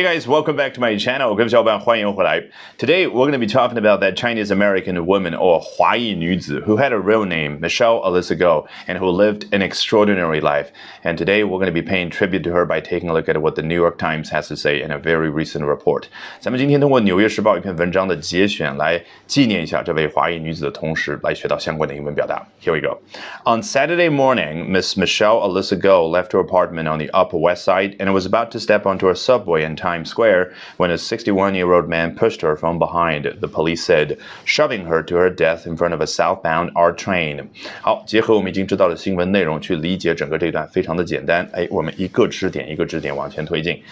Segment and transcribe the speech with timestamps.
[0.00, 1.34] Hey guys, welcome back to my channel.
[1.34, 2.42] 各位小伙伴，欢迎回来。
[2.78, 6.96] Today we're going to be talking about that Chinese American woman or 华裔女子 who had a
[6.96, 10.68] real name, Michelle Alyssa Go, and who lived an extraordinary life.
[11.02, 13.36] And today we're going to be paying tribute to her by taking a look at
[13.36, 16.04] what the New York Times has to say in a very recent report.
[16.40, 22.46] 咱们今天通过《纽约时报》一篇文章的节选来纪念一下这位华裔女子的同时，来学到相关的英文表达。
[22.62, 23.02] Here we go.
[23.44, 27.98] On Saturday morning, Miss Michelle Alyssa Go left her apartment on the Upper West Side
[27.98, 31.72] and was about to step onto a subway in Times Square when a 61 year
[31.72, 35.76] old man pushed her from behind, the police said, shoving her to her death in
[35.76, 37.48] front of a southbound R train.
[37.82, 41.48] 好，结合我们已经知道的新闻内容去理解整个这段，非常的简单。
[41.52, 43.82] 哎，我们一个支点一个支点往前推进。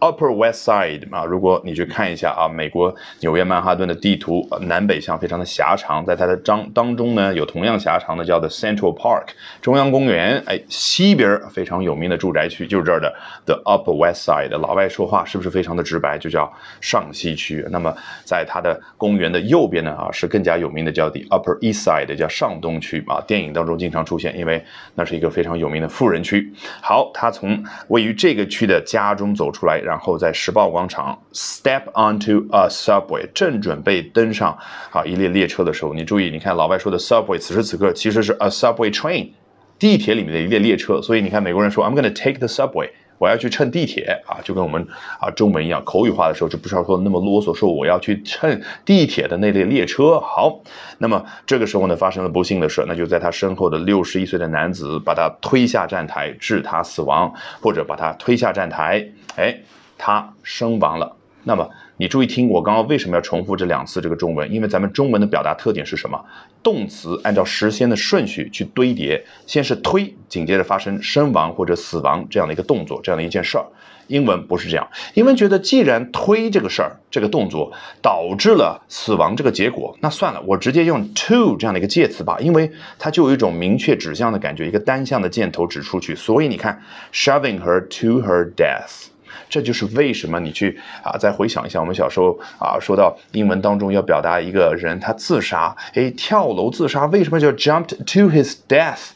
[0.00, 9.30] Upper West Side 啊，如果你去看一下啊，美国纽约曼哈顿的地图，南北向非常的狭长，在它的章当中呢，有同样狭长的叫做 Central Park
[9.60, 10.40] 中央公园。
[10.46, 13.12] 哎，西边非常有名的住宅区就是这儿的
[13.44, 14.50] The Upper West Side。
[14.50, 16.18] 老外说话是不是非常的直白？
[16.18, 17.64] 就叫上西区。
[17.70, 17.94] 那么
[18.24, 23.20] 在它的公园的右边呢啊，是更加有名的叫 The Upper East Side，叫上东区啊。
[23.26, 26.52] 电影当中经常出现，因为那是一个非常有名的富人区。
[26.82, 29.78] 好，他从位于这个区的家中走出来。
[29.78, 34.58] 然后在时报广场 step onto a subway，正准备登上
[34.90, 39.30] 啊一列列车的时候，你注意，你看老外说的 subway，此时此刻其实是 a subway train，
[39.78, 41.00] 地铁里面的一列列车。
[41.00, 44.86] 所以你看美国人说 I'm gonna take the subway，我要去乘地铁啊，就跟我们
[45.20, 50.20] 啊中文一样，口语化的时候就不需要说那么啰嗦，说我要去乘地铁的那列列车。
[50.20, 50.60] 好，
[50.98, 59.58] 那么这个时候呢，发生了不幸的事，那就在他身后的六十一岁的男子把他推下站台，致他死亡，或者把他推下站台，哎。
[60.00, 61.16] 他身亡了。
[61.42, 61.68] 那么
[62.00, 64.52] 你注意听，我刚刚为什么要重复这两次这个中文？
[64.52, 66.24] 因为咱们中文的表达特点是什么？
[66.62, 73.66] 动词按照时间的顺序去堆叠，先是推，紧接着发生身亡或者死亡这样的一个动作，这样的一件事儿。
[74.06, 86.14] 英文不是这样，英文觉得既然推这个事儿，这个动作导致了死亡这个结果，那算了，我直接用 to 这样的一个介词吧，因为它就有一种明确指向的感觉，一个单向的箭头指出去。
[86.14, 86.80] 所以你看
[87.12, 89.08] ，shoving her to her death。
[89.48, 99.10] 这就是为什么你去啊，再回想一下，我们小时候啊，说到英文当中要表达一个人他自杀，诶，跳楼自杀，为什么叫 jumped to his death？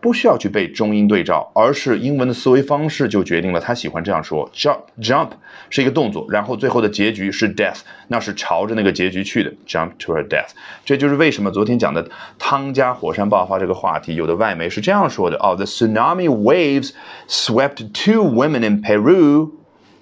[0.00, 5.30] 不需要去背中英对照，而是英文的思维方式就决定了他喜欢这样说：jump jump
[5.70, 10.50] 是一个动作，然后最后的结局是 death，那是朝着那个结局去的，jump to her death。
[10.84, 12.08] 这就是为什么昨天讲的
[12.38, 16.92] 汤加火山爆发这个话题，有的外媒是这样说的：哦，the tsunami waves
[17.28, 19.50] swept two women in Peru。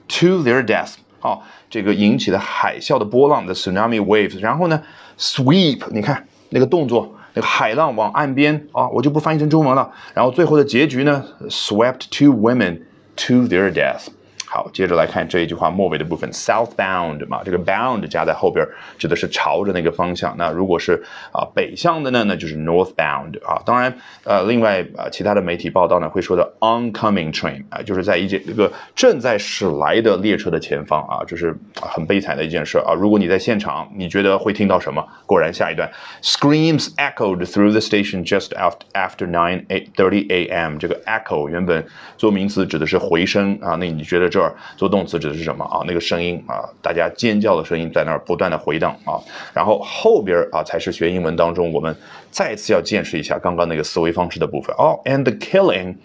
[0.07, 1.41] To their death，哦，
[1.71, 4.83] 这个引起的海啸的波浪的 tsunami waves，然后呢
[5.19, 9.93] ，sweep，你看那个动作，那个海浪往岸边啊，我就不翻译成中文了。
[10.15, 12.81] 然后最后的结局呢，swept two women
[13.17, 14.07] to their death。
[14.55, 18.65] 好，接着来看这一句话末尾的部分，southbound 嘛，这个 bound 加在后边
[18.97, 20.33] 指的是朝着那个方向。
[20.39, 23.61] 那如果是啊北向的呢，那就是 northbound 啊。
[23.67, 23.93] 当然，
[24.23, 32.95] 呃，另外啊，其他的媒体报道呢会说的 oncoming train 啊，就是在一这这个正在驶来的列车的前方啊，这是很悲惨的一件事啊。
[32.95, 35.05] 如果你在现场，你觉得会听到什么？
[35.27, 35.91] 果然，下一段
[36.23, 40.79] screams echoed through the station just after after nine eight thirty a.m.
[40.79, 41.85] 这个 echo 原本
[42.17, 44.44] 做名词指的是回声啊，那你觉得这？
[44.77, 45.85] 做动词指的是什么啊？
[45.87, 49.21] 那个声音啊，大家尖叫的声音在那儿不断的回荡啊。
[49.53, 51.95] 然后后边啊才是学英文当中我们
[52.31, 55.01] 再次要见识一下刚刚那个思维方式的部分哦。
[55.05, 55.97] And the killing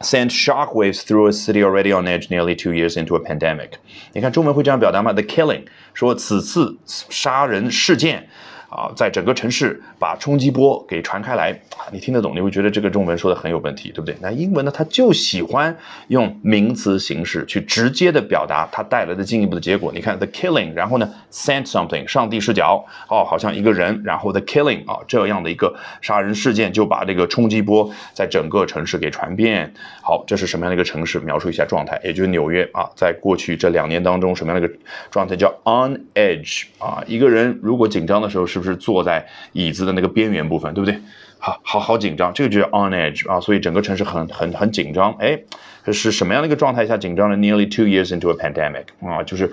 [0.00, 3.72] sent shockwaves through a city already on edge nearly two years into a pandemic。
[4.12, 5.64] 你看中文会这样表达吗？The killing
[5.94, 8.28] 说此次杀人事件。
[8.70, 12.36] 啊，在整个城市把冲击波给传开来啊，你听得懂？
[12.36, 14.16] 你会觉得这个中文说的很有问题，对不对？
[14.20, 14.70] 那英文呢？
[14.72, 15.76] 它就喜欢
[16.06, 19.90] 用名词形式去直接的表达它带来的进一步的结果。
[19.92, 29.74] 你看，the killing，然后呢，sent something，上帝视角，哦，好像一个人，然后 the killing，啊，这样的一个杀人事件就把这个冲击波在整个城市给传遍。
[30.00, 31.18] 好，这是什么样的一个城市？
[31.18, 34.78] 描述一下状态，也就是纽约啊，在过去这两年当中，什么样的一个
[35.10, 37.02] 状态叫 on edge 啊？
[37.08, 38.59] 一个人如果紧张的时候是。
[38.60, 41.00] 就是坐在椅子的那个边缘部分，对不对？
[41.38, 45.10] 好好好紧张，这个就是 on edge 啊，所以整个城市很很很紧张。
[45.14, 45.40] 哎，
[45.82, 49.50] 这是什么样的一个状态下紧张呢？Nearly two years into a pandemic 啊，就是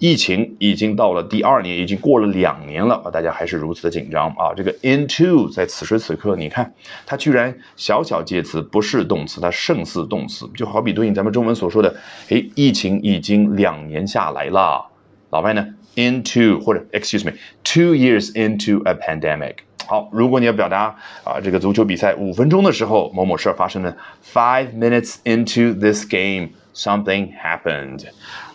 [0.00, 4.52] 疫情已经到了第二年，已经过了两年了啊，大家还是如此的紧张啊。
[4.56, 6.74] 这个 into 在此时此刻，你看
[7.06, 11.94] 它居然小小介词不是动词，它胜似动词，就好比对应咱们中文所说的，
[12.30, 14.84] 哎，疫情已经两年下来了，
[15.30, 15.64] 老外呢
[15.95, 17.33] ？into 或者 excuse me
[17.63, 19.55] two years into a pandemic。
[19.87, 23.95] 好，如果你要表达啊这个足球比赛五分钟的时候某某事儿发生了，
[24.33, 28.03] five minutes into this game something happened。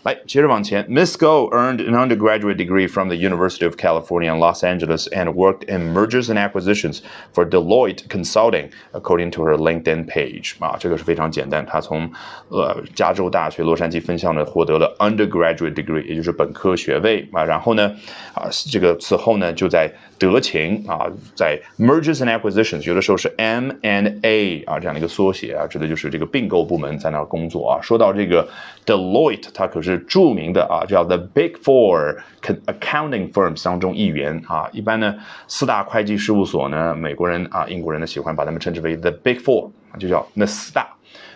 [0.05, 5.33] 来，接着往前，Miss Go earned an undergraduate degree from the University of California in Los Angeles and
[5.35, 7.03] worked in mergers and acquisitions
[7.33, 10.55] for Deloitte Consulting, according to her LinkedIn page.
[10.59, 12.11] 啊，这个是非常简单，她从
[12.49, 17.45] 呃加州大学洛杉矶分校呢获得了 undergraduate degree，也就是本科学位啊。
[17.45, 17.93] 然后呢，
[18.35, 19.89] 啊，这个此后呢就在
[20.19, 21.07] 德勤啊，
[21.37, 27.81] 在 mergers and acquisitions，有的时候是 M and A 啊这样的一个缩写啊，指的就是这个并购部门在那儿工作啊。
[27.81, 28.49] 说到这个
[28.85, 34.70] Deloitte，它可是 是著名的啊，叫 The Big Four accounting firms 当中一员啊。
[34.72, 35.16] 一般呢，
[35.48, 40.88] 四大会计事务所呢，美国人啊、英国人呢喜欢把他们称之为 The Big Four，就叫那四大。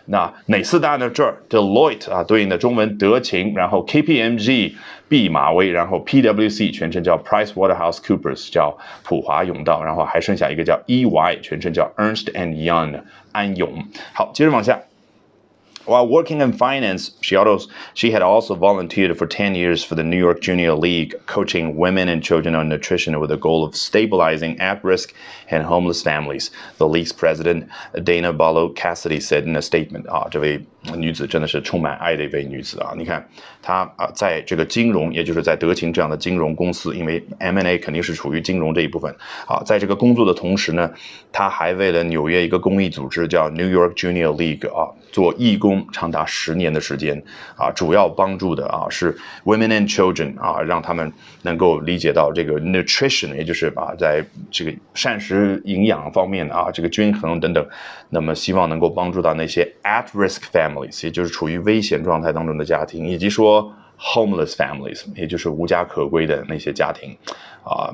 [0.05, 1.09] 那哪四大呢？
[1.11, 4.73] 这儿 Deloitte 啊，对应的中文德勤，然后 KPMG
[5.07, 12.99] 毕马威，然后 PwC 全称叫 Price Waterhouse Coopers 叫普华永道，然后还剩下一个叫 EY 全称叫 Ernst and Young
[13.31, 13.71] 安永。
[14.13, 14.79] 好，接着往下。
[15.86, 20.18] While working in finance, she, also, she had also volunteered for 10 years for the New
[20.18, 24.82] York Junior League, coaching women and children on nutrition with the goal of stabilizing at
[24.82, 25.14] risk
[25.48, 26.50] and homeless families.
[26.78, 27.68] The league's president,
[28.02, 30.60] Dana Barlow Cassidy, said in a statement 啊，这位
[30.96, 32.92] 女子真的是充满爱的一位女子啊！
[32.96, 33.24] 你看
[33.62, 39.14] 她啊，在这个金融，也就是在德勤这样的金融公司，因为 M&A 肯定是处于金融这一部分
[39.46, 40.90] 啊，在这个工作的同时呢，
[41.30, 45.85] 她还为了纽约一个公益组织叫 New York Junior League 啊 做义工。
[45.91, 47.21] 长达十年的时间
[47.55, 51.11] 啊，主要帮助的啊是 women and children 啊，让他们
[51.43, 57.65] 能够理解到这个 nutrition，也就是啊，在这个膳食营养方面啊，这个均衡等等，
[58.09, 67.15] 那么希望能够帮助到那些 at risk families，也就是处于危险状态当中的家庭，以及说 homeless families，也就是无家可归的那些家庭
[67.63, 67.93] 啊。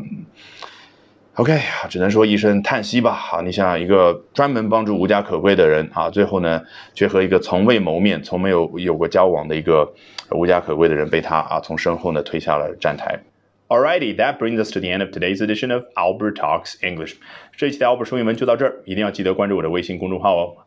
[1.38, 1.56] OK，
[1.88, 3.12] 只能说一声叹息吧。
[3.12, 6.64] 好，你想想，一个专门帮助无家可归的人啊，最后呢，
[6.96, 9.88] 却和一个从未谋面、从没有有过交往的一个
[10.32, 13.20] 无家可归的人，被他啊从身后呢推下了站台。
[13.68, 17.18] Alrighty, that brings us to the end of today's edition of Albert Talks English。
[17.56, 20.67] 这一期的 Albert 说英文就到这儿，一定要记得关注我的微信公众号哦。